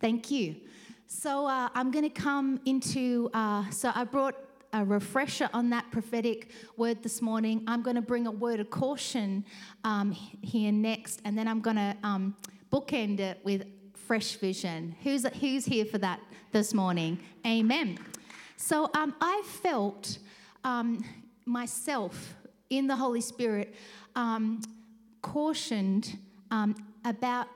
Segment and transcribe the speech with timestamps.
[0.00, 0.56] Thank you.
[1.06, 4.34] So uh, I'm going to come into, uh, so I brought
[4.72, 7.62] a refresher on that prophetic word this morning.
[7.66, 9.44] I'm going to bring a word of caution
[9.84, 12.36] um, here next, and then I'm going to um,
[12.72, 13.64] bookend it with
[13.94, 14.94] fresh vision.
[15.02, 16.20] Who's, who's here for that
[16.52, 17.18] this morning?
[17.46, 17.98] Amen.
[18.56, 20.18] So um, I felt
[20.64, 21.04] um,
[21.46, 22.34] myself
[22.68, 23.74] in the Holy Spirit
[24.14, 24.60] um,
[25.22, 26.18] cautioned
[26.50, 26.74] um,
[27.04, 27.46] about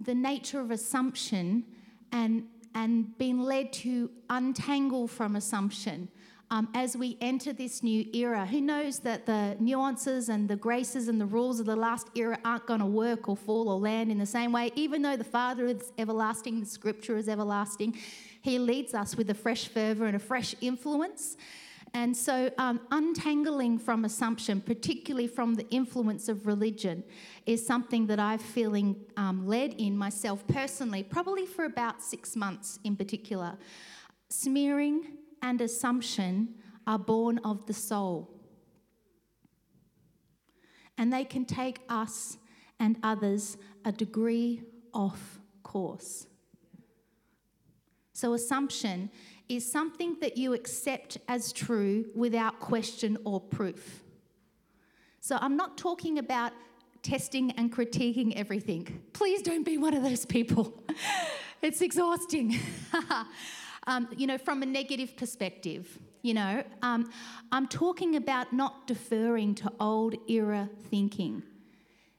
[0.00, 1.64] the nature of assumption
[2.12, 2.44] and,
[2.74, 6.08] and being led to untangle from assumption.
[6.52, 8.44] Um, as we enter this new era.
[8.44, 12.40] Who knows that the nuances and the graces and the rules of the last era
[12.44, 14.72] aren't going to work or fall or land in the same way?
[14.74, 17.96] Even though the Father is everlasting, the Scripture is everlasting,
[18.42, 21.36] He leads us with a fresh fervour and a fresh influence.
[21.92, 27.02] And so, um, untangling from assumption, particularly from the influence of religion,
[27.46, 32.78] is something that I'm feeling um, led in myself personally, probably for about six months
[32.84, 33.58] in particular.
[34.28, 35.02] Smearing
[35.42, 36.54] and assumption
[36.86, 38.30] are born of the soul,
[40.96, 42.38] and they can take us
[42.78, 44.62] and others a degree
[44.94, 46.26] off course.
[48.12, 49.10] So, assumption
[49.50, 54.04] is something that you accept as true without question or proof.
[55.20, 56.52] So I'm not talking about
[57.02, 59.02] testing and critiquing everything.
[59.12, 60.84] Please don't be one of those people.
[61.62, 62.58] it's exhausting.
[63.88, 67.10] um, you know, from a negative perspective, you know, um,
[67.50, 71.42] I'm talking about not deferring to old era thinking.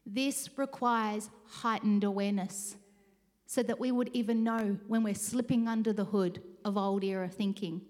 [0.05, 2.75] This requires heightened awareness
[3.45, 7.27] so that we would even know when we're slipping under the hood of old era
[7.27, 7.81] thinking.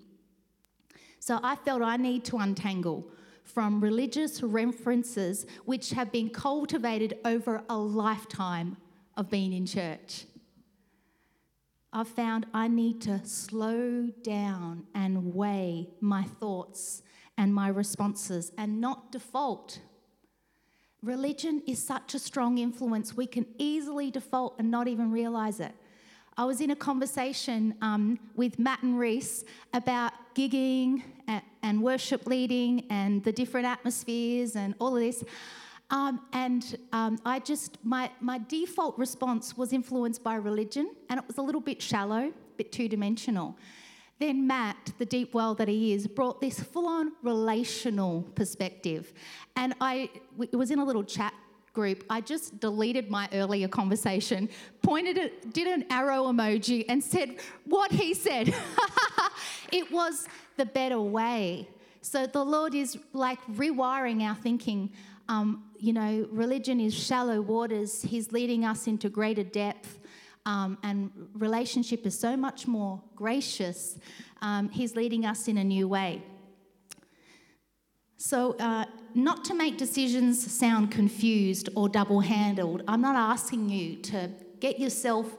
[1.19, 3.05] So I felt I need to untangle
[3.44, 8.77] from religious references which have been cultivated over a lifetime
[9.17, 10.25] of being in church.
[11.94, 17.03] I've found I need to slow down and weigh my thoughts
[17.38, 19.80] and my responses and not default
[21.02, 25.73] Religion is such a strong influence, we can easily default and not even realize it.
[26.37, 29.43] I was in a conversation um, with Matt and Reese
[29.73, 31.03] about gigging
[31.61, 35.23] and, worship leading and the different atmospheres and all of this.
[35.89, 41.27] Um, and um, I just, my, my default response was influenced by religion, and it
[41.27, 43.58] was a little bit shallow, a bit two dimensional.
[44.19, 49.13] Then Matt, the deep well that he is, brought this full on relational perspective.
[49.55, 51.33] And I it was in a little chat
[51.73, 52.04] group.
[52.09, 54.49] I just deleted my earlier conversation,
[54.82, 58.54] pointed it, did an arrow emoji, and said what he said.
[59.71, 60.27] it was
[60.58, 61.67] the better way.
[62.02, 64.92] So the Lord is like rewiring our thinking.
[65.30, 69.99] Um, you know, religion is shallow waters, He's leading us into greater depth.
[70.45, 73.99] Um, and relationship is so much more gracious.
[74.42, 76.23] Um, he's leading us in a new way.
[78.23, 83.95] So, uh, not to make decisions sound confused or double handled, I'm not asking you
[83.95, 85.36] to get yourself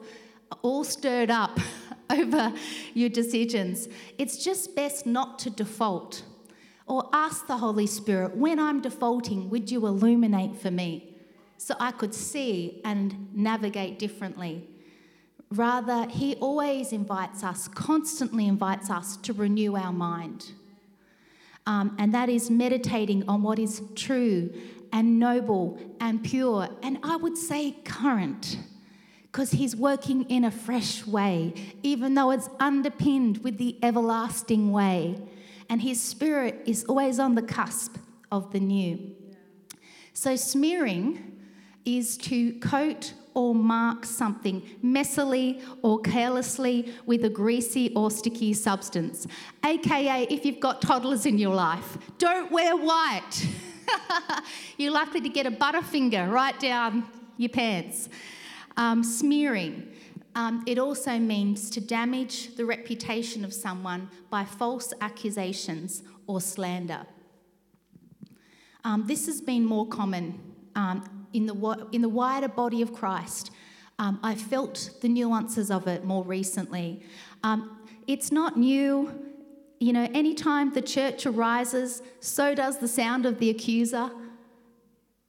[0.62, 1.60] all stirred up
[2.10, 2.52] over
[2.92, 3.86] your decisions.
[4.18, 6.24] It's just best not to default.
[6.88, 11.14] Or ask the Holy Spirit, when I'm defaulting, would you illuminate for me
[11.58, 14.68] so I could see and navigate differently?
[15.52, 20.50] Rather, He always invites us, constantly invites us to renew our mind.
[21.66, 24.52] Um, and that is meditating on what is true
[24.92, 28.58] and noble and pure, and I would say current,
[29.22, 35.16] because He's working in a fresh way, even though it's underpinned with the everlasting way.
[35.70, 37.96] And His Spirit is always on the cusp
[38.30, 39.14] of the new.
[40.12, 41.40] So, smearing
[41.86, 49.26] is to coat or mark something messily or carelessly with a greasy or sticky substance.
[49.64, 53.46] AKA, if you've got toddlers in your life, don't wear white.
[54.76, 57.04] You're likely to get a butterfinger right down
[57.36, 58.08] your pants.
[58.76, 59.88] Um, smearing.
[60.34, 67.06] Um, it also means to damage the reputation of someone by false accusations or slander.
[68.84, 70.40] Um, this has been more common
[70.74, 73.50] um, in the, in the wider body of Christ.
[73.98, 77.02] Um, I felt the nuances of it more recently.
[77.42, 79.12] Um, it's not new.
[79.78, 84.10] You know, anytime the church arises, so does the sound of the accuser.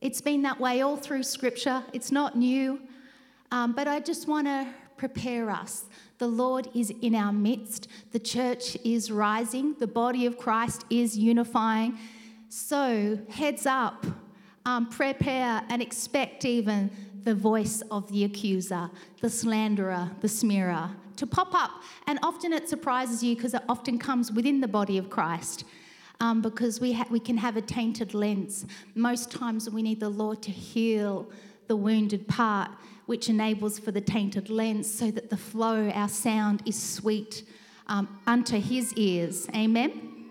[0.01, 1.83] It's been that way all through Scripture.
[1.93, 2.81] It's not new.
[3.51, 4.67] Um, but I just want to
[4.97, 5.85] prepare us.
[6.17, 7.87] The Lord is in our midst.
[8.11, 9.75] The church is rising.
[9.79, 11.97] The body of Christ is unifying.
[12.49, 14.05] So, heads up
[14.65, 16.89] um, prepare and expect even
[17.23, 18.89] the voice of the accuser,
[19.21, 21.71] the slanderer, the smearer to pop up.
[22.07, 25.63] And often it surprises you because it often comes within the body of Christ.
[26.19, 28.65] Um, because we, ha- we can have a tainted lens.
[28.95, 31.29] Most times we need the Lord to heal
[31.67, 32.71] the wounded part,
[33.07, 37.43] which enables for the tainted lens so that the flow, our sound, is sweet
[37.87, 39.47] um, unto His ears.
[39.53, 40.29] Amen?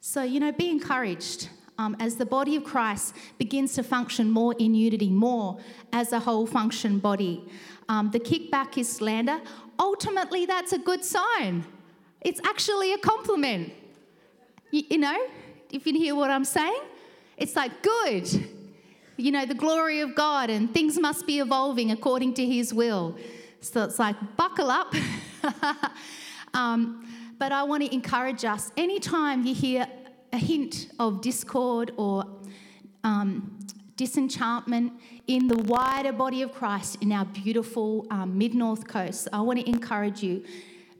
[0.00, 4.54] So, you know, be encouraged um, as the body of Christ begins to function more
[4.58, 5.58] in unity, more
[5.92, 7.44] as a whole function body.
[7.88, 9.40] Um, the kickback is slander.
[9.78, 11.64] Ultimately, that's a good sign.
[12.20, 13.72] It's actually a compliment.
[14.70, 15.26] You, you know,
[15.70, 16.82] if you hear what I'm saying,
[17.36, 18.28] it's like, good.
[19.16, 23.16] You know, the glory of God and things must be evolving according to His will.
[23.60, 24.94] So it's like, buckle up.
[26.54, 27.06] um,
[27.38, 29.86] but I want to encourage us anytime you hear
[30.32, 32.24] a hint of discord or
[33.04, 33.58] um,
[33.96, 34.92] disenchantment
[35.26, 39.60] in the wider body of Christ in our beautiful um, mid north coast, I want
[39.60, 40.44] to encourage you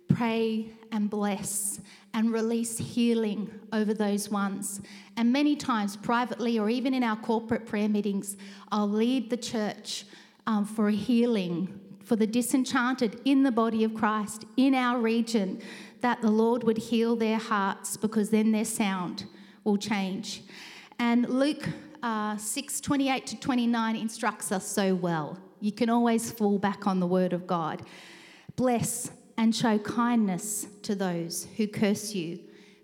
[0.09, 1.81] pray and bless
[2.15, 4.81] and release healing over those ones.
[5.17, 8.37] And many times, privately or even in our corporate prayer meetings,
[8.73, 10.05] I'll lead the church
[10.47, 15.61] um, for a healing for the disenchanted in the body of Christ in our region,
[16.07, 19.25] that the Lord would heal their hearts because then their sound
[19.65, 20.45] will change.
[21.01, 21.69] And Luke
[22.01, 25.37] uh, 6 28 to 29 instructs us so well.
[25.59, 27.83] You can always fall back on the word of God.
[28.55, 32.39] Bless and show kindness to those who curse you.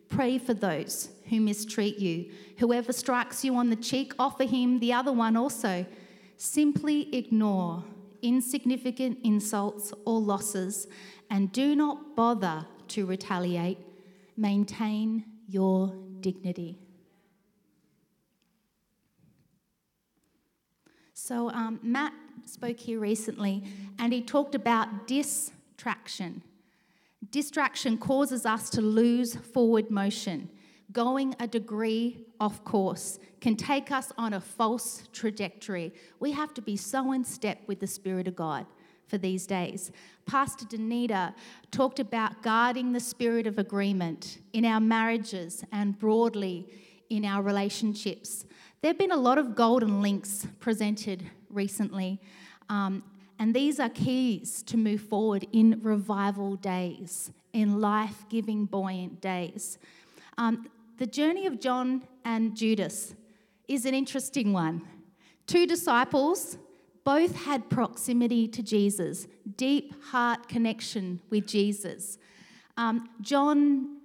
[0.09, 2.29] Pray for those who mistreat you.
[2.59, 5.87] Whoever strikes you on the cheek, offer him the other one also.
[6.39, 7.85] Simply ignore
[8.21, 10.89] insignificant insults or losses
[11.31, 13.79] and do not bother to retaliate.
[14.37, 16.79] Maintain your dignity.
[21.15, 22.13] So, um, Matt
[22.47, 23.65] spoke here recently
[23.99, 26.43] and he talked about distraction.
[27.31, 30.49] Distraction causes us to lose forward motion.
[30.91, 35.95] Going a degree off course can take us on a false trajectory.
[36.21, 38.67] We have to be so in step with the Spirit of God
[39.13, 39.93] for these days.
[40.25, 41.35] Pastor Danita
[41.71, 46.67] talked about guarding the spirit of agreement in our marriages and broadly
[47.11, 48.47] in our relationships.
[48.81, 52.23] There have been a lot of golden links presented recently,
[52.71, 53.03] um,
[53.39, 59.77] and these are keys to move forward in revival days, in life giving, buoyant days.
[60.39, 63.15] Um, the journey of John and Judas
[63.69, 64.81] is an interesting one.
[65.47, 66.57] Two disciples,
[67.05, 69.27] both had proximity to Jesus,
[69.57, 72.19] deep heart connection with Jesus.
[72.77, 73.99] Um, John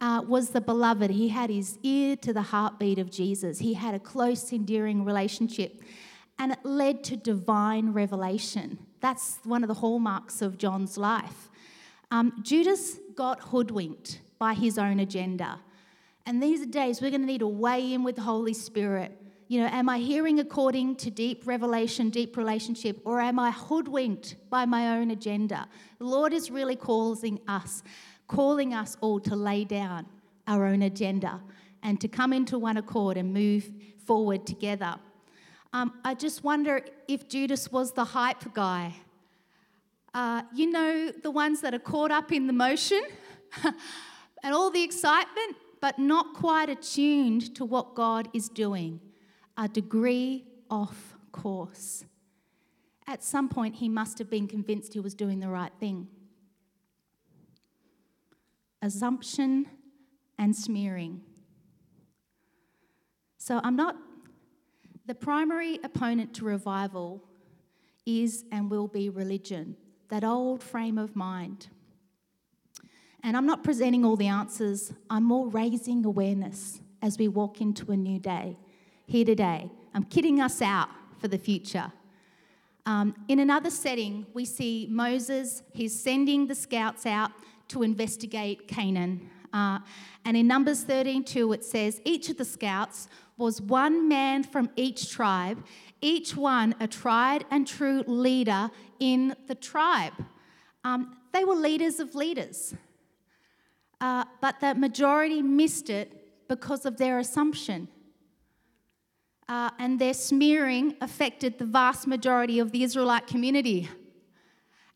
[0.00, 1.10] uh, was the beloved.
[1.10, 3.58] He had his ear to the heartbeat of Jesus.
[3.58, 5.82] He had a close, endearing relationship,
[6.38, 8.78] and it led to divine revelation.
[9.00, 11.50] That's one of the hallmarks of John's life.
[12.10, 15.60] Um, Judas got hoodwinked by his own agenda.
[16.26, 19.18] And these days, we're going to need to weigh in with the Holy Spirit.
[19.46, 24.36] You know, am I hearing according to deep revelation, deep relationship, or am I hoodwinked
[24.48, 25.68] by my own agenda?
[25.98, 27.82] The Lord is really calling us
[28.26, 30.06] calling us all to lay down
[30.46, 31.42] our own agenda
[31.82, 33.70] and to come into one accord and move
[34.06, 34.94] forward together.
[35.72, 38.94] Um, I just wonder if Judas was the hype guy.
[40.14, 43.02] Uh, you know, the ones that are caught up in the motion
[44.42, 49.00] and all the excitement, but not quite attuned to what God is doing,
[49.56, 52.04] a degree off course.
[53.06, 56.08] At some point, he must have been convinced he was doing the right thing
[58.84, 59.66] assumption,
[60.38, 61.22] and smearing.
[63.38, 63.96] So I'm not,
[65.06, 67.22] the primary opponent to revival
[68.04, 69.76] is and will be religion,
[70.10, 71.68] that old frame of mind.
[73.22, 77.90] And I'm not presenting all the answers, I'm more raising awareness as we walk into
[77.90, 78.58] a new day
[79.06, 79.70] here today.
[79.94, 81.92] I'm kidding us out for the future.
[82.86, 87.30] Um, in another setting, we see Moses, he's sending the scouts out
[87.68, 89.30] to investigate Canaan.
[89.52, 89.78] Uh,
[90.24, 94.70] and in Numbers 13 2, it says, Each of the scouts was one man from
[94.76, 95.64] each tribe,
[96.00, 98.70] each one a tried and true leader
[99.00, 100.12] in the tribe.
[100.82, 102.74] Um, they were leaders of leaders.
[104.00, 107.88] Uh, but the majority missed it because of their assumption.
[109.48, 113.88] Uh, and their smearing affected the vast majority of the Israelite community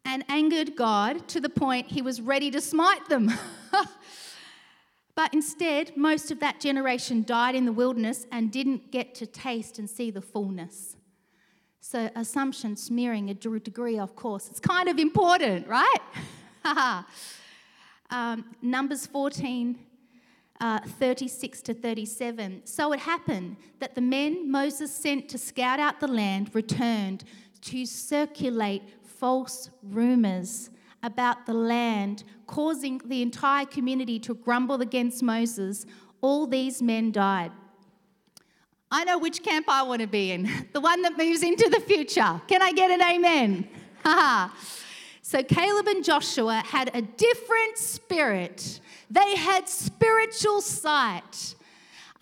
[0.04, 3.30] and angered God to the point he was ready to smite them.
[5.14, 9.78] but instead, most of that generation died in the wilderness and didn't get to taste
[9.78, 10.96] and see the fullness.
[11.80, 15.96] So, assumption, smearing, a degree, of course, it's kind of important, right?
[18.10, 19.78] um, Numbers 14,
[20.60, 22.62] uh, 36 to 37.
[22.64, 27.24] So it happened that the men Moses sent to scout out the land returned
[27.62, 30.70] to circulate false rumors
[31.02, 35.86] about the land, causing the entire community to grumble against Moses.
[36.20, 37.52] All these men died.
[38.90, 41.80] I know which camp I want to be in, the one that moves into the
[41.80, 42.40] future.
[42.48, 43.68] Can I get an amen?
[45.28, 48.80] So Caleb and Joshua had a different spirit,
[49.10, 51.54] they had spiritual sight.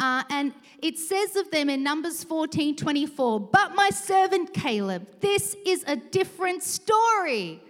[0.01, 5.55] Uh, and it says of them in Numbers 14 24, but my servant Caleb, this
[5.65, 7.63] is a different story.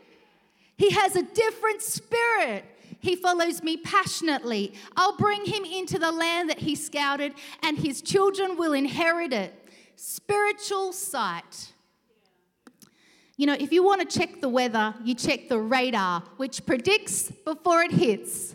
[0.79, 2.65] He has a different spirit.
[3.01, 4.73] He follows me passionately.
[4.97, 9.53] I'll bring him into the land that he scouted, and his children will inherit it.
[9.97, 11.75] Spiritual sight.
[13.37, 17.31] You know, if you want to check the weather, you check the radar, which predicts
[17.31, 18.55] before it hits.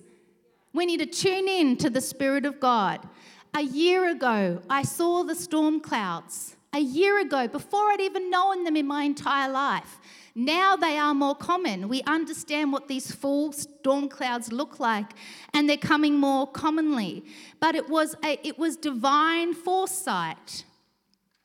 [0.74, 3.08] We need to tune in to the Spirit of God.
[3.54, 6.56] A year ago, I saw the storm clouds.
[6.74, 10.00] A year ago, before I'd even known them in my entire life.
[10.34, 11.90] Now they are more common.
[11.90, 15.12] We understand what these full storm clouds look like,
[15.54, 17.26] and they're coming more commonly.
[17.60, 20.64] But it was, a, it was divine foresight.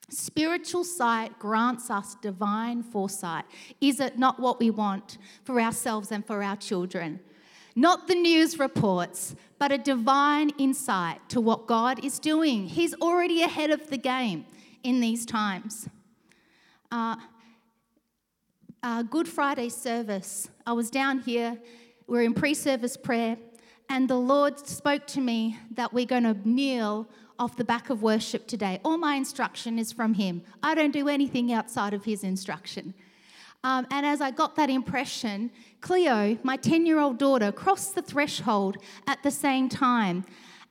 [0.09, 3.45] Spiritual sight grants us divine foresight.
[3.81, 7.19] Is it not what we want for ourselves and for our children?
[7.75, 12.69] Not the news reports, but a divine insight to what God is doing.
[12.69, 14.47] He's already ahead of the game
[14.83, 15.89] in these times.
[16.91, 17.17] Uh,
[18.83, 21.59] uh, Good Friday service, I was down here,
[22.07, 23.37] we're in pre service prayer,
[23.89, 27.09] and the Lord spoke to me that we're going to kneel
[27.39, 28.81] off the back of worship today.
[28.85, 30.43] All my instruction is from Him.
[30.63, 32.95] I don't do anything outside of His instruction.
[33.65, 35.51] Um, and as I got that impression,
[35.81, 38.77] Cleo, my 10 year old daughter, crossed the threshold
[39.07, 40.25] at the same time.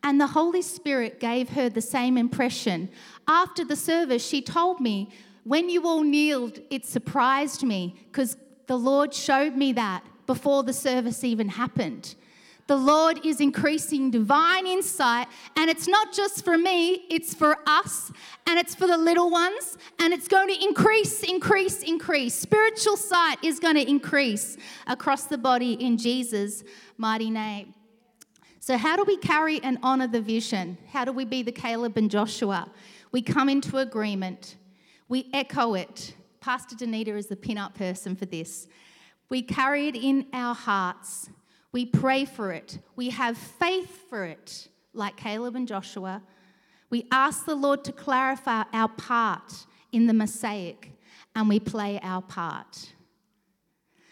[0.04, 2.90] And the Holy Spirit gave her the same impression.
[3.28, 5.10] After the service, she told me
[5.44, 10.74] when you all kneeled, it surprised me because the Lord showed me that before the
[10.74, 12.16] service even happened.
[12.68, 18.12] The Lord is increasing divine insight, and it's not just for me, it's for us,
[18.48, 22.34] and it's for the little ones, and it's going to increase, increase, increase.
[22.34, 24.58] Spiritual sight is going to increase
[24.88, 26.64] across the body in Jesus'
[26.98, 27.76] mighty name.
[28.60, 30.80] So, how do we carry and honor the vision?
[30.92, 32.72] How do we be the Caleb and Joshua?
[33.12, 34.56] We come into agreement.
[35.08, 36.16] We echo it.
[36.42, 38.68] Pastor Danita is the pin-up person for this.
[39.30, 41.30] We carry it in our hearts.
[41.76, 42.80] We pray for it.
[42.96, 46.22] We have faith for it, like Caleb and Joshua.
[46.90, 50.94] We ask the Lord to clarify our part in the Mosaic,
[51.36, 52.94] and we play our part.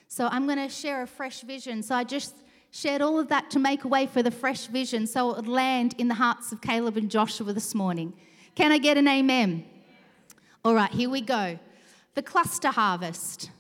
[0.09, 1.83] So I'm going to share a fresh vision.
[1.83, 2.35] So I just
[2.71, 5.95] shared all of that to make way for the fresh vision so it would land
[5.97, 8.11] in the hearts of Caleb and Joshua this morning.
[8.55, 9.63] Can I get an amen?
[10.65, 11.57] All right, here we go.
[12.15, 13.51] The cluster harvest.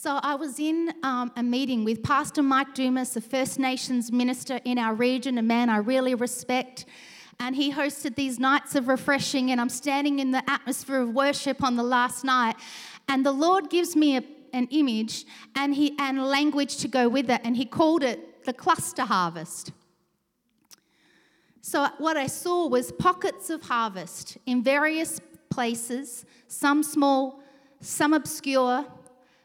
[0.00, 4.60] So I was in um, a meeting with Pastor Mike Dumas, a First Nations minister
[4.64, 6.86] in our region, a man I really respect.
[7.40, 11.64] And he hosted these nights of refreshing, and I'm standing in the atmosphere of worship
[11.64, 12.54] on the last night.
[13.08, 15.24] And the Lord gives me a, an image
[15.56, 19.72] and, he, and language to go with it, and he called it the cluster harvest.
[21.60, 27.40] So, what I saw was pockets of harvest in various places, some small,
[27.80, 28.86] some obscure,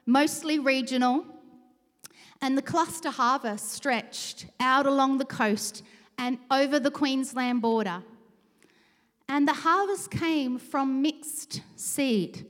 [0.06, 1.26] mostly regional.
[2.42, 5.84] And the cluster harvest stretched out along the coast
[6.18, 8.04] and over the Queensland border.
[9.30, 12.46] And the harvest came from mixed seed.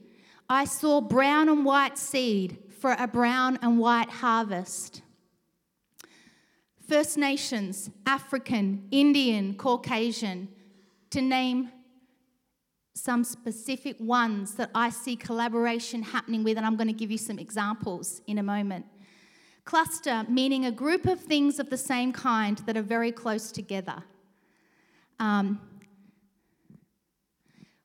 [0.50, 5.01] I saw brown and white seed for a brown and white harvest.
[6.88, 10.50] First Nations, African, Indian, Caucasian,
[11.12, 11.69] to name
[12.93, 17.17] some specific ones that I see collaboration happening with, and I'm going to give you
[17.17, 18.85] some examples in a moment.
[19.65, 24.03] Cluster, meaning a group of things of the same kind that are very close together.
[25.19, 25.59] Um,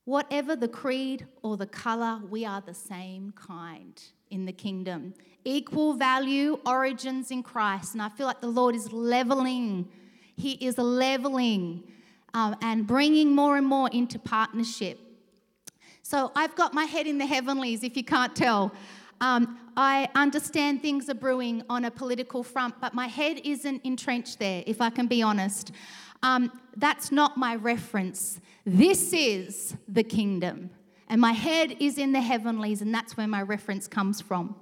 [0.05, 5.15] whatever the creed or the colour, we are the same kind in the kingdom.
[5.45, 7.95] Equal value, origins in Christ.
[7.95, 9.89] And I feel like the Lord is leveling,
[10.37, 11.85] He is leveling
[12.35, 14.99] um, and bringing more and more into partnership.
[16.03, 18.73] So I've got my head in the heavenlies, if you can't tell.
[19.21, 24.39] Um, I understand things are brewing on a political front, but my head isn't entrenched
[24.39, 25.73] there, if I can be honest.
[26.23, 28.41] Um, that's not my reference.
[28.65, 30.71] This is the kingdom.
[31.11, 34.55] and my head is in the heavenlies, and that's where my reference comes from.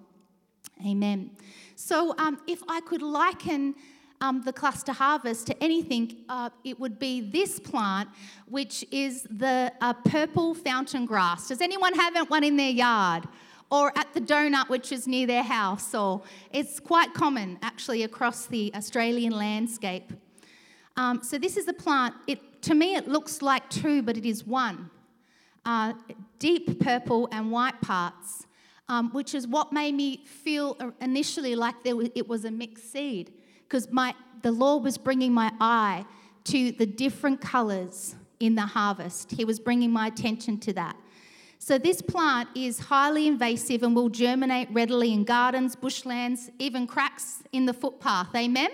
[0.86, 1.30] Amen.
[1.74, 3.74] So, um, if I could liken
[4.20, 8.08] um, the cluster harvest to anything, uh, it would be this plant,
[8.46, 11.48] which is the uh, purple fountain grass.
[11.48, 13.24] Does anyone have one in their yard?
[13.68, 18.46] Or at the donut, which is near their house, or it's quite common actually across
[18.46, 20.12] the Australian landscape.
[20.96, 22.14] Um, so this is a plant.
[22.28, 24.88] It to me it looks like two, but it is one.
[25.64, 25.94] Uh,
[26.38, 28.46] deep purple and white parts,
[28.88, 32.92] um, which is what made me feel initially like there was, it was a mixed
[32.92, 33.32] seed
[33.68, 36.04] because my the Lord was bringing my eye
[36.44, 39.32] to the different colors in the harvest.
[39.32, 40.96] He was bringing my attention to that.
[41.58, 47.42] So, this plant is highly invasive and will germinate readily in gardens, bushlands, even cracks
[47.52, 48.34] in the footpath.
[48.36, 48.70] Amen?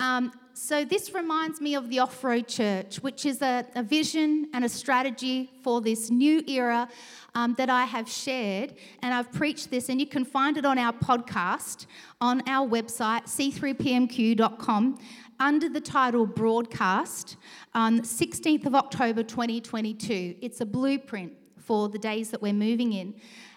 [0.00, 0.32] Um,
[0.64, 4.64] so, this reminds me of the Off Road Church, which is a, a, vision and
[4.64, 6.88] a strategy for this new era
[7.34, 8.74] um, that I have shared.
[9.02, 11.86] And I've preached this, and you can find it on our podcast
[12.20, 15.00] on our website, c3pmq.com,
[15.40, 17.38] under the title Broadcast
[17.74, 20.36] on 16th of October 2022.
[20.40, 23.14] It's a blueprint for the days that we're moving in.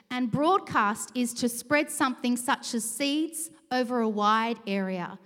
[0.10, 5.20] And broadcast is to spread something such as seeds over a wide area.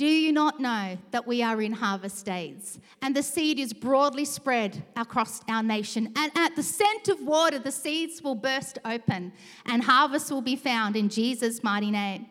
[0.00, 2.80] Do you not know that we are in harvest days?
[3.02, 6.10] And the seed is broadly spread across our nation.
[6.16, 9.30] And at the scent of water, the seeds will burst open
[9.66, 12.28] and harvest will be found in Jesus' mighty name.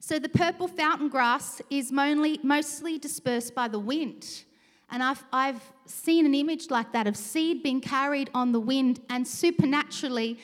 [0.00, 4.42] So the purple fountain grass is mostly dispersed by the wind.
[4.90, 9.02] And I've, I've seen an image like that of seed being carried on the wind
[9.08, 10.40] and supernaturally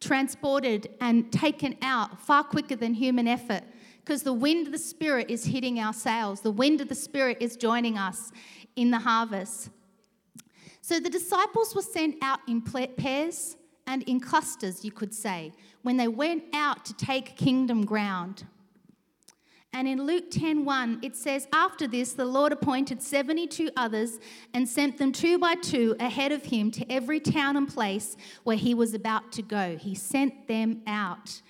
[0.00, 3.62] transported and taken out far quicker than human effort
[4.06, 6.40] because the wind of the Spirit is hitting our sails.
[6.40, 8.30] The wind of the Spirit is joining us
[8.76, 9.70] in the harvest.
[10.80, 13.56] So the disciples were sent out in pairs
[13.88, 18.44] and in clusters, you could say, when they went out to take kingdom ground.
[19.72, 24.20] And in Luke 10:1 it says after this the Lord appointed 72 others
[24.54, 28.56] and sent them two by two ahead of him to every town and place where
[28.56, 29.76] he was about to go.
[29.76, 31.42] He sent them out.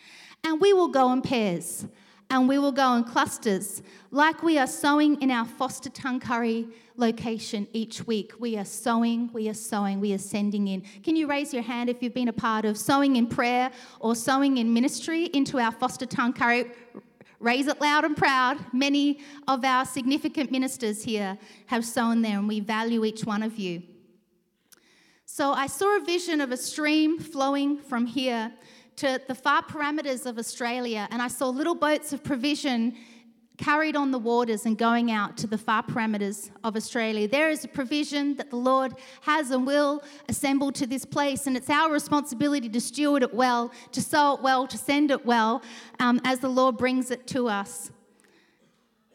[0.42, 1.86] And we will go in pairs
[2.30, 7.68] and we will go in clusters like we are sowing in our Forster Tuncurry location
[7.72, 8.32] each week.
[8.38, 10.82] We are sowing, we are sowing, we are sending in.
[11.02, 14.14] Can you raise your hand if you've been a part of sowing in prayer or
[14.14, 16.70] sowing in ministry into our Forster Tuncurry
[17.38, 18.58] Raise it loud and proud.
[18.72, 21.36] Many of our significant ministers here
[21.66, 23.82] have sown there, and we value each one of you.
[25.26, 28.52] So I saw a vision of a stream flowing from here
[28.96, 32.96] to the far parameters of Australia, and I saw little boats of provision
[33.58, 37.26] carried on the waters and going out to the far parameters of Australia.
[37.26, 41.56] There is a provision that the Lord has and will assemble to this place, and
[41.56, 45.62] it's our responsibility to steward it well, to sow it well, to send it well
[46.00, 47.90] um, as the Lord brings it to us.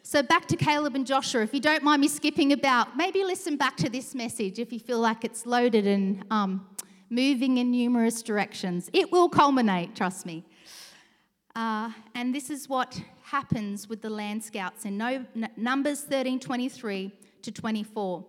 [0.03, 1.41] So, back to Caleb and Joshua.
[1.41, 4.79] If you don't mind me skipping about, maybe listen back to this message if you
[4.79, 6.67] feel like it's loaded and um,
[7.11, 8.89] moving in numerous directions.
[8.93, 10.45] It will culminate, trust me.
[11.55, 15.25] Uh, and this is what happens with the land scouts in no,
[15.57, 17.11] Numbers 13 23
[17.43, 18.25] to 24.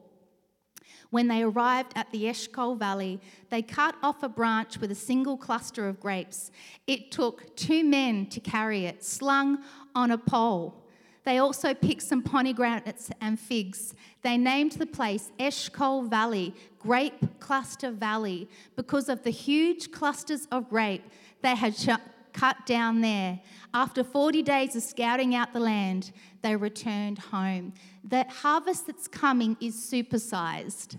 [1.11, 5.37] When they arrived at the Eshcol Valley, they cut off a branch with a single
[5.37, 6.51] cluster of grapes.
[6.87, 9.63] It took two men to carry it, slung
[9.95, 10.82] on a pole.
[11.25, 13.95] They also picked some pomegranates and figs.
[14.23, 20.69] They named the place Eshcol Valley, Grape Cluster Valley, because of the huge clusters of
[20.69, 21.05] grape
[21.43, 21.77] they had
[22.33, 23.41] cut down there.
[23.73, 27.73] After 40 days of scouting out the land, they returned home.
[28.03, 30.99] The harvest that's coming is supersized.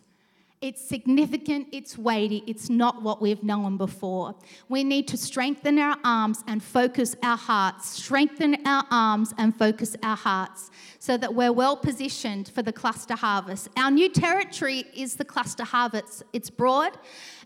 [0.64, 4.34] It's significant, it's weighty, it's not what we've known before.
[4.70, 9.98] We need to strengthen our arms and focus our hearts, strengthen our arms and focus
[10.02, 13.68] our hearts so that we're well positioned for the cluster harvest.
[13.76, 16.24] Our new territory is the cluster harvest.
[16.32, 16.98] It's broad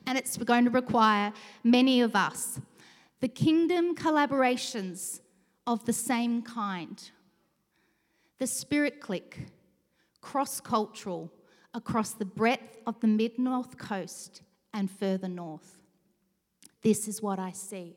[0.06, 2.62] and it's going to require many of us
[3.20, 5.22] the kingdom collaborations
[5.66, 7.10] of the same kind.
[8.38, 9.40] The Spirit Click,
[10.22, 11.32] cross cultural,
[11.78, 14.42] across the breadth of the mid north coast
[14.74, 15.78] and further north.
[16.82, 17.96] This is what I see.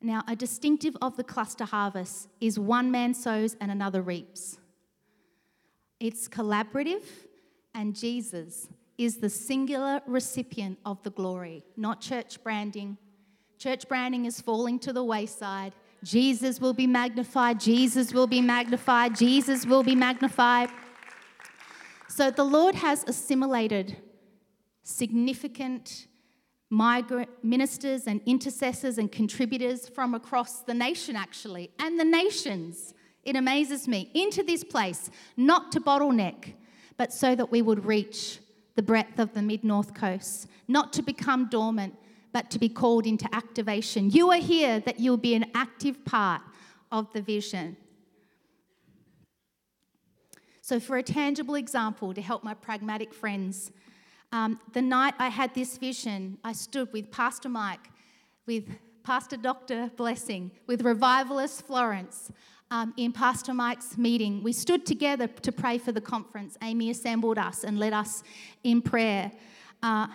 [0.00, 4.58] Now, a distinctive of the cluster harvest is one man sows and another reaps.
[5.98, 7.02] It's collaborative,
[7.74, 12.98] and Jesus is the singular recipient of the glory, not church branding,
[13.58, 15.72] Church branding is falling to the wayside.
[16.04, 17.58] Jesus will be magnified.
[17.58, 19.16] Jesus will be magnified.
[19.16, 20.68] Jesus will be magnified.
[22.16, 23.98] So the Lord has assimilated
[24.82, 26.06] significant
[26.70, 32.94] migrant ministers and intercessors and contributors from across the nation, actually, and the nations.
[33.22, 34.10] It amazes me.
[34.14, 36.54] Into this place, not to bottleneck,
[36.96, 38.38] but so that we would reach
[38.76, 41.96] the breadth of the mid north coast, not to become dormant,
[42.32, 44.08] but to be called into activation.
[44.08, 46.40] You are here that you'll be an active part
[46.90, 47.76] of the vision.
[50.68, 53.70] So, for a tangible example to help my pragmatic friends,
[54.32, 57.88] um, the night I had this vision, I stood with Pastor Mike,
[58.46, 58.64] with
[59.04, 59.92] Pastor Dr.
[59.96, 62.32] Blessing, with Revivalist Florence
[62.72, 64.42] um, in Pastor Mike's meeting.
[64.42, 66.56] We stood together to pray for the conference.
[66.60, 68.24] Amy assembled us and led us
[68.64, 69.30] in prayer.
[69.84, 70.08] Uh,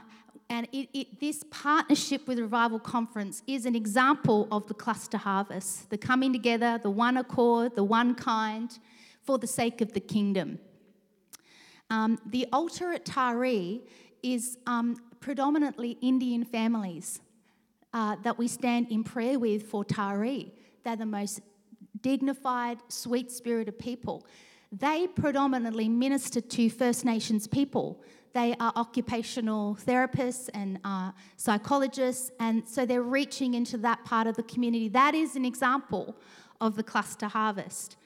[0.50, 5.90] and it, it, this partnership with Revival Conference is an example of the cluster harvest,
[5.90, 8.78] the coming together, the one accord, the one kind,
[9.24, 10.60] for the sake of the kingdom.
[11.90, 13.82] Um, the altar at Taree
[14.24, 17.22] is um, predominantly Indian families
[17.94, 20.52] uh, that we stand in prayer with for Taree.
[20.84, 21.42] They're the most
[22.02, 24.26] dignified, sweet spirited people.
[24.72, 28.02] They predominantly minister to First Nations people.
[28.34, 34.38] They are occupational therapists and uh, psychologists, and so they're reaching into that part of
[34.38, 34.88] the community.
[34.88, 36.16] That is an example
[36.62, 37.98] of the cluster harvest.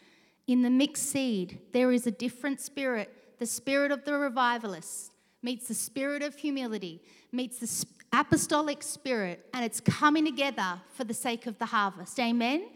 [0.48, 5.68] In the mixed seed, there is a different spirit the spirit of the revivalist meets
[5.68, 11.46] the spirit of humility, meets the apostolic spirit, and it's coming together for the sake
[11.46, 12.20] of the harvest.
[12.20, 12.68] Amen?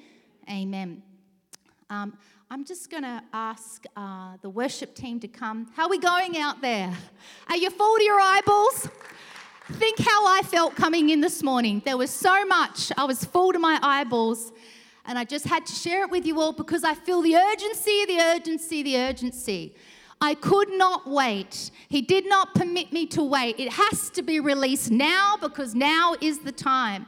[0.50, 1.02] Amen.
[1.90, 2.18] Um,
[2.52, 5.72] I'm just going to ask uh, the worship team to come.
[5.76, 6.94] How are we going out there?
[7.48, 8.90] Are you full to your eyeballs?
[9.74, 11.82] Think how I felt coming in this morning.
[11.86, 12.92] There was so much.
[12.98, 14.52] I was full to my eyeballs.
[15.10, 18.06] And I just had to share it with you all because I feel the urgency,
[18.06, 19.74] the urgency, the urgency.
[20.22, 21.72] I could not wait.
[21.88, 23.60] He did not permit me to wait.
[23.60, 27.08] It has to be released now because now is the time.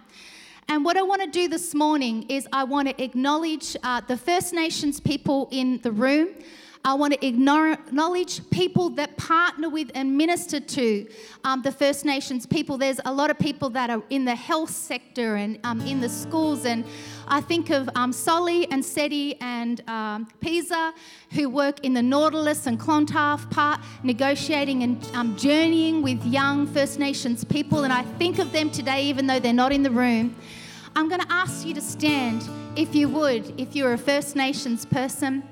[0.68, 4.18] And what I want to do this morning is I want to acknowledge uh, the
[4.18, 6.30] First Nations people in the room.
[6.84, 11.08] I want to acknowledge people that partner with and minister to
[11.44, 12.76] um, the First Nations people.
[12.76, 16.10] There's a lot of people that are in the health sector and um, in the
[16.10, 16.66] schools.
[16.66, 16.84] And
[17.28, 20.92] I think of um, Solly and Seti and um, Pisa,
[21.34, 26.98] who work in the Nautilus and Clontarf part, negotiating and um, journeying with young First
[26.98, 27.84] Nations people.
[27.84, 30.36] And I think of them today, even though they're not in the room.
[30.96, 34.84] I'm going to ask you to stand, if you would, if you're a First Nations
[34.84, 35.44] person.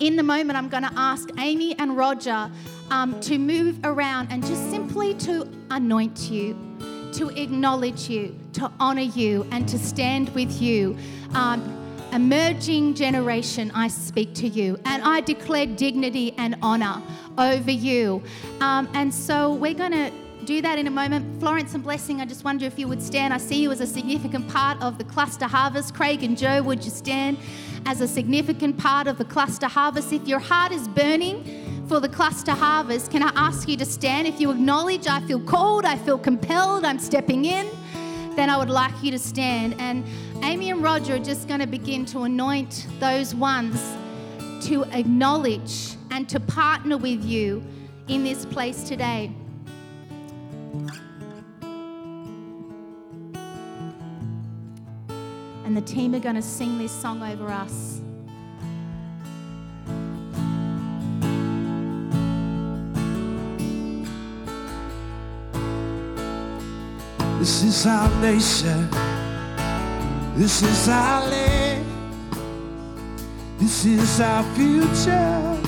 [0.00, 2.50] In the moment, I'm going to ask Amy and Roger
[2.90, 6.56] um, to move around and just simply to anoint you,
[7.12, 10.96] to acknowledge you, to honor you, and to stand with you.
[11.34, 11.62] Um,
[12.12, 17.02] emerging generation, I speak to you, and I declare dignity and honor
[17.38, 18.22] over you.
[18.60, 20.12] Um, and so we're going to
[20.44, 21.40] do that in a moment.
[21.40, 23.32] Florence and Blessing, I just wonder if you would stand.
[23.32, 25.94] I see you as a significant part of the cluster harvest.
[25.94, 27.38] Craig and Joe, would you stand
[27.86, 30.12] as a significant part of the cluster harvest?
[30.12, 34.26] If your heart is burning for the cluster harvest, can I ask you to stand?
[34.26, 37.68] If you acknowledge, I feel called, I feel compelled, I'm stepping in,
[38.36, 39.76] then I would like you to stand.
[39.78, 40.04] And
[40.42, 43.80] Amy and Roger are just going to begin to anoint those ones
[44.66, 47.62] to acknowledge and to partner with you
[48.08, 49.30] in this place today.
[55.64, 58.00] And the team are going to sing this song over us.
[67.38, 68.90] This is our nation.
[70.34, 71.86] This is our land.
[73.58, 75.60] This is our future.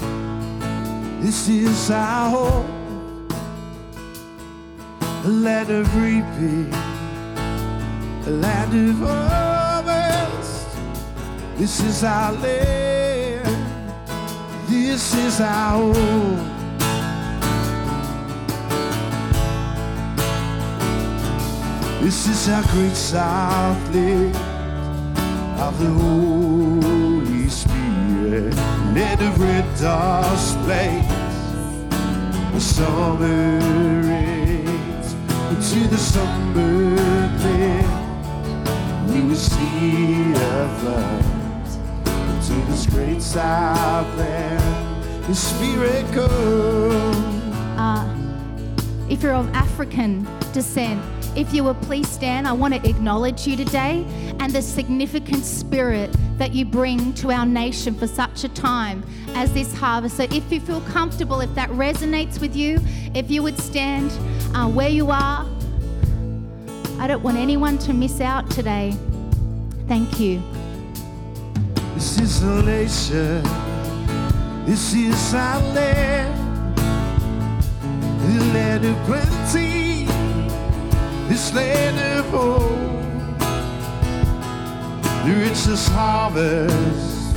[1.21, 2.76] This is our hope
[5.27, 6.73] a land of reaping,
[8.27, 10.69] a land of harvest.
[11.57, 13.67] This is our land,
[14.69, 16.53] this is our home.
[22.05, 24.37] This is our great southland
[25.59, 28.55] of the Holy Spirit,
[28.95, 31.05] land of red dust place,
[32.53, 34.06] the summer
[35.51, 36.97] into the summer
[37.39, 39.11] land.
[39.11, 41.25] We will see a flood
[42.35, 45.25] into this great southland.
[45.25, 47.53] The Spirit come.
[47.79, 48.05] Uh,
[49.09, 51.01] if you're of African descent,
[51.37, 54.07] if you would please stand, I want to acknowledge you today
[54.41, 59.03] and the significant spirit that you bring to our nation for such a time
[59.35, 60.16] as this harvest.
[60.16, 62.79] So, if you feel comfortable, if that resonates with you,
[63.14, 64.11] if you would stand
[64.55, 65.46] uh, where you are,
[66.99, 68.94] I don't want anyone to miss out today.
[69.87, 70.42] Thank you.
[71.94, 73.42] This is the nation.
[74.66, 76.77] This is our land.
[78.20, 80.07] The land of plenty.
[81.29, 83.06] This land of hope.
[85.27, 87.35] The richest harvest.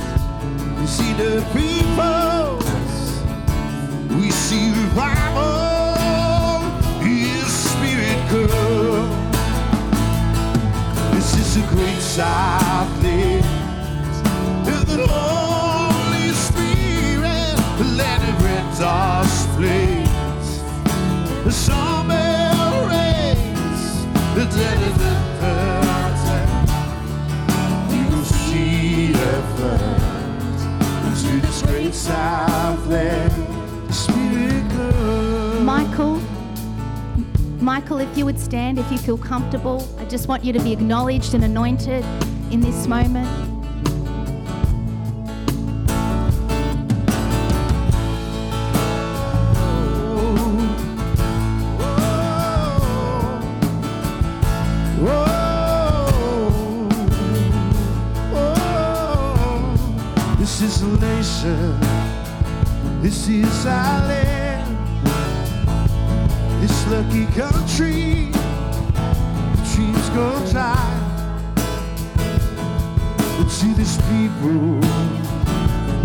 [0.78, 2.60] We see the people,
[4.16, 6.70] We see revival.
[7.02, 9.10] His spirit come.
[11.14, 11.98] This is a great.
[14.68, 17.58] And the Holy Spirit,
[17.96, 19.24] let it rent our
[19.56, 20.60] place.
[37.70, 40.72] Michael, if you would stand, if you feel comfortable, I just want you to be
[40.72, 42.04] acknowledged and anointed
[42.50, 43.49] in this moment.
[74.42, 74.80] We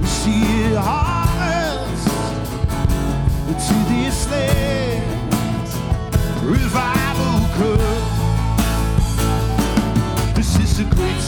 [0.05, 2.07] see a harvest.
[6.43, 9.07] Revival comes.
[10.35, 11.21] This is a great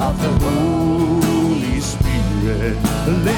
[0.00, 3.33] of the Holy Spirit.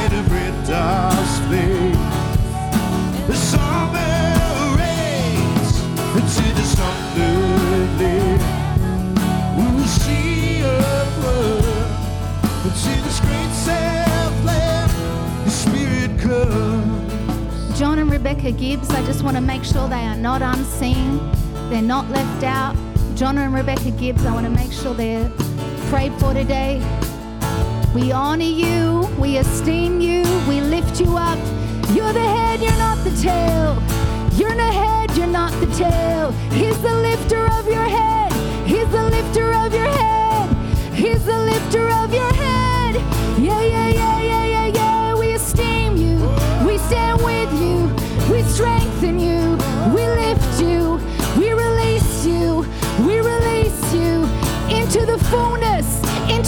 [18.47, 21.19] Rebecca Gibbs, I just want to make sure they are not unseen,
[21.69, 22.77] they're not left out.
[23.17, 25.29] John and Rebecca Gibbs, I want to make sure they're
[25.89, 26.79] prayed for today.
[27.93, 31.41] We honor you, we esteem you, we lift you up.
[31.93, 33.83] You're the head, you're not the tail.
[34.39, 36.31] You're the head, you're not the tail.
[36.53, 38.33] He's the lifter of your head.
[38.65, 40.95] He's the lifter of your head.
[40.95, 42.36] He's the lifter of your head.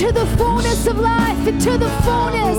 [0.08, 2.56] Into the fullness of life, into the fullness,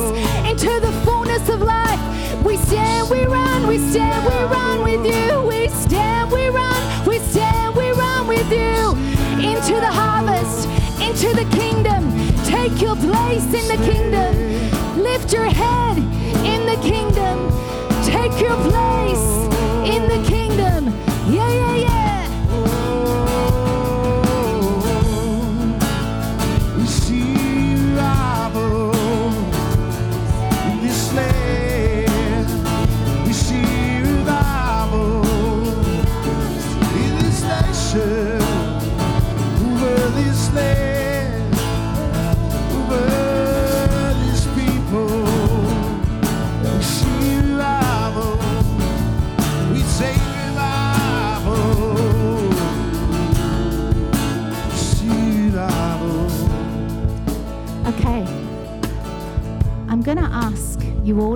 [0.47, 1.99] into the fullness of life.
[2.43, 5.41] We stand, we run, we stand, we run with you.
[5.47, 8.91] We stand, we run, we stand, we run with you
[9.43, 10.67] into the harvest,
[11.01, 12.13] into the kingdom.
[12.45, 15.01] Take your place in the kingdom.
[15.01, 17.38] Lift your head in the kingdom.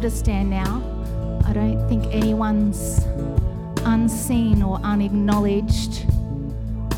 [0.04, 0.84] To stand now.
[1.48, 3.06] I don't think anyone's
[3.86, 6.06] unseen or unacknowledged.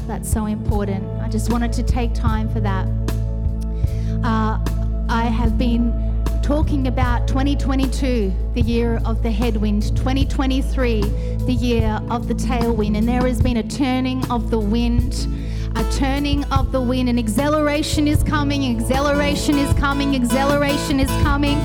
[0.08, 1.06] That's so important.
[1.22, 2.88] I just wanted to take time for that.
[4.24, 4.58] Uh,
[5.08, 5.94] I have been
[6.42, 13.08] talking about 2022, the year of the headwind, 2023, the year of the tailwind, and
[13.08, 15.28] there has been a turning of the wind
[15.78, 17.10] a turning of the wind.
[17.10, 21.58] and acceleration is coming, acceleration is coming, acceleration is coming.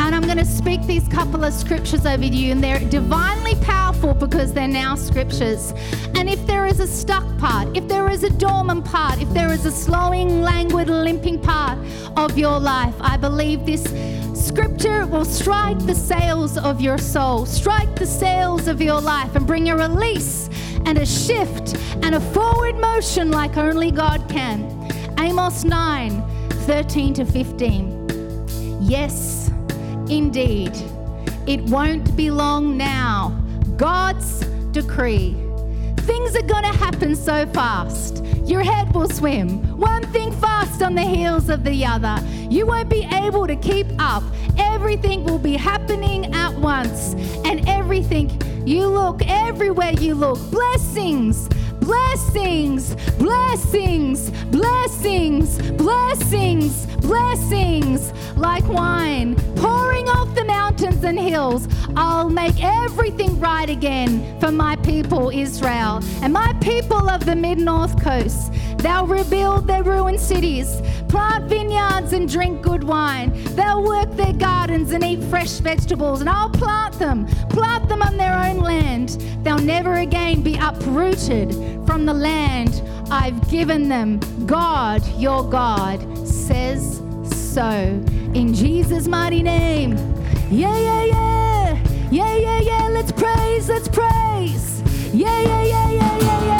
[0.00, 4.14] And I'm going to speak these couple of scriptures over you, and they're divinely powerful
[4.14, 5.72] because they're now scriptures.
[6.14, 9.52] And if there is a stuck part, if there is a dormant part, if there
[9.52, 11.78] is a slowing, languid, limping part
[12.16, 13.84] of your life, I believe this
[14.34, 19.46] scripture will strike the sails of your soul, strike the sails of your life, and
[19.46, 20.48] bring a release
[20.86, 24.70] and a shift and a forward motion like only God can.
[25.18, 26.22] Amos 9
[26.66, 28.78] 13 to 15.
[28.80, 29.43] Yes,
[30.08, 30.72] indeed,
[31.46, 33.40] it won't be long now.
[33.76, 34.40] God's
[34.72, 35.36] decree.
[35.98, 38.24] Things are going to happen so fast.
[38.44, 42.22] Your head will swim, one thing fast on the heels of the other.
[42.50, 44.22] You won't be able to keep up.
[44.58, 47.14] Everything will be happening at once,
[47.44, 48.30] and everything
[48.66, 51.48] you look, everywhere you look, blessings,
[51.84, 61.68] blessings, blessings, blessings, blessings, blessings, like wine pouring off the mountains and hills.
[61.96, 67.58] I'll make everything right again for my people, Israel, and my people of the mid
[67.58, 68.52] north coast.
[68.78, 70.80] They'll rebuild their ruined cities,
[71.14, 73.30] plant vineyards and drink good wine.
[73.54, 78.16] They'll work their gardens and eat fresh vegetables, and I'll plant them, plant them on
[78.16, 79.10] their own land.
[79.44, 81.52] They'll never again be uprooted
[81.86, 84.18] from the land I've given them.
[84.44, 87.00] God, your God, says
[87.30, 87.70] so.
[88.34, 89.92] In Jesus' mighty name.
[90.50, 91.78] Yeah, yeah, yeah.
[92.10, 92.88] Yeah, yeah, yeah.
[92.88, 94.82] Let's praise, let's praise.
[95.12, 96.53] Yeah, yeah, yeah, yeah, yeah, yeah,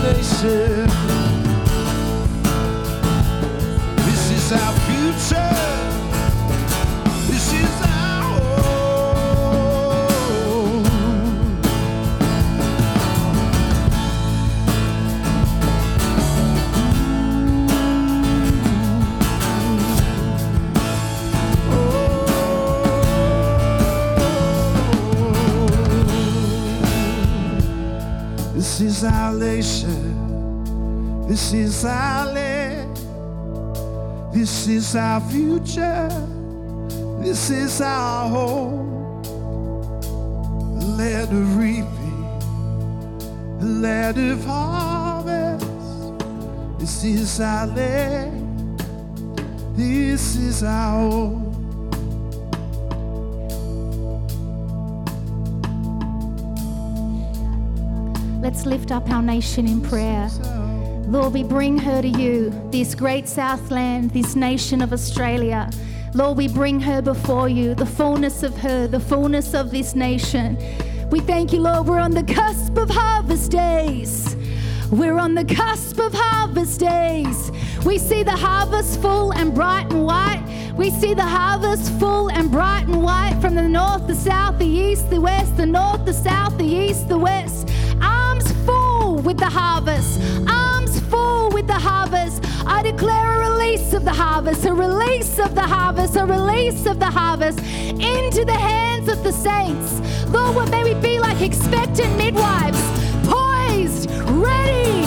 [0.00, 0.86] station.
[4.06, 5.59] This is our future.
[31.50, 32.96] This is our land.
[34.32, 36.08] This is our future.
[37.20, 39.20] This is our home.
[40.96, 42.22] Land of reaping.
[43.82, 45.66] Land of harvest.
[46.78, 48.78] This is our land.
[49.74, 51.50] This is our home.
[58.40, 60.30] Let's lift up our nation in prayer.
[61.10, 65.68] Lord, we bring her to you, this great Southland, this nation of Australia.
[66.14, 70.56] Lord, we bring her before you, the fullness of her, the fullness of this nation.
[71.10, 74.36] We thank you, Lord, we're on the cusp of harvest days.
[74.92, 77.50] We're on the cusp of harvest days.
[77.84, 80.44] We see the harvest full and bright and white.
[80.76, 84.64] We see the harvest full and bright and white from the north, the south, the
[84.64, 87.68] east, the west, the north, the south, the east, the west.
[88.00, 90.20] Arms full with the harvest.
[91.52, 92.44] With the harvest.
[92.66, 96.98] I declare a release of the harvest, a release of the harvest, a release of
[96.98, 100.00] the harvest into the hands of the saints.
[100.28, 102.80] Lord, what may we be like expectant midwives,
[103.26, 105.06] poised, ready,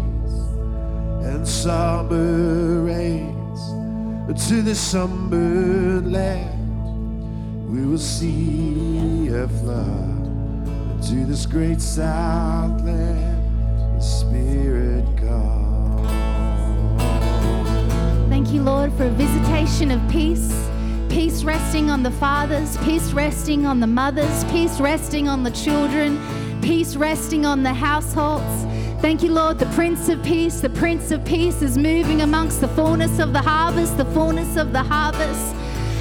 [1.61, 3.59] summer rains
[4.47, 6.57] to the summer land.
[7.69, 13.37] We will see a flood to this great Southland.
[13.95, 16.09] The Spirit God.
[18.27, 20.51] Thank you, Lord, for a visitation of peace.
[21.09, 26.19] Peace resting on the fathers, peace resting on the mothers, peace resting on the children,
[26.63, 28.70] peace resting on the households.
[29.01, 30.61] Thank you, Lord, the Prince of Peace.
[30.61, 34.73] The Prince of Peace is moving amongst the fullness of the harvest, the fullness of
[34.73, 35.55] the harvest.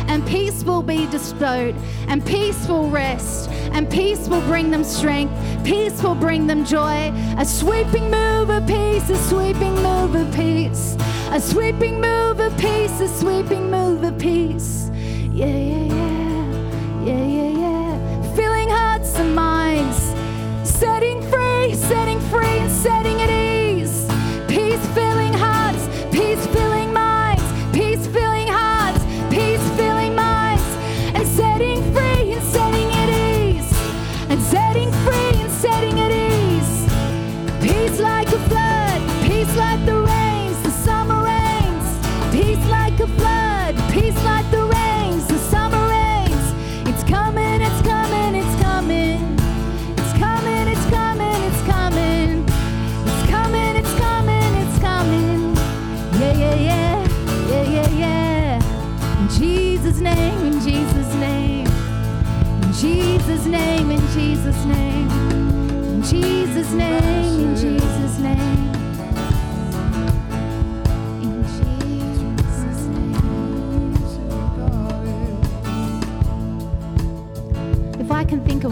[0.07, 1.74] And peace will be bestowed,
[2.09, 5.32] and peace will rest, and peace will bring them strength,
[5.64, 7.11] peace will bring them joy.
[7.38, 10.94] A sweeping move of peace, a sweeping move of peace,
[11.30, 14.90] a sweeping move of peace, a sweeping move of peace.
[15.32, 15.79] Yeah,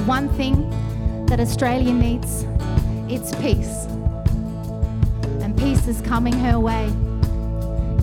[0.09, 0.57] one thing
[1.27, 2.47] that Australia needs,
[3.11, 3.85] it's peace.
[5.43, 6.91] And peace is coming her way.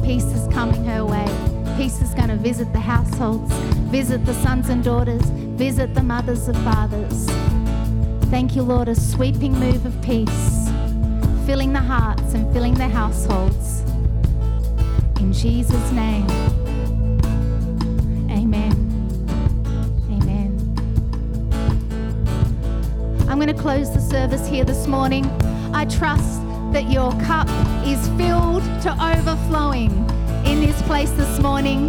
[0.04, 1.26] Peace is coming her way.
[1.78, 3.52] Peace is going to visit the households,
[3.92, 5.24] visit the sons and daughters,
[5.58, 7.35] visit the mothers and fathers.
[8.32, 10.70] Thank you, Lord, a sweeping move of peace,
[11.46, 13.82] filling the hearts and filling the households.
[15.20, 16.30] In Jesus' name,
[18.30, 18.74] amen.
[20.12, 20.52] Amen.
[23.30, 25.26] I'm going to close the service here this morning.
[25.74, 26.42] I trust
[26.74, 27.48] that your cup
[27.86, 29.92] is filled to overflowing
[30.46, 31.88] in this place this morning.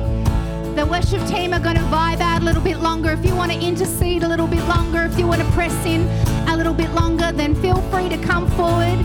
[0.77, 3.11] The worship team are going to vibe out a little bit longer.
[3.11, 6.07] If you want to intercede a little bit longer, if you want to press in
[6.57, 8.97] a little bit longer, then feel free to come forward.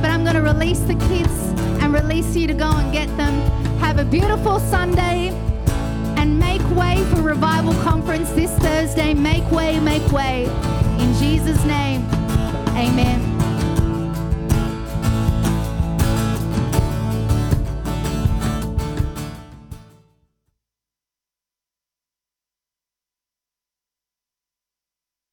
[0.00, 1.36] But I'm going to release the kids
[1.82, 3.34] and release you to go and get them.
[3.78, 5.28] Have a beautiful Sunday
[6.16, 9.12] and make way for Revival Conference this Thursday.
[9.12, 10.44] Make way, make way.
[10.98, 12.02] In Jesus' name,
[12.70, 13.33] amen.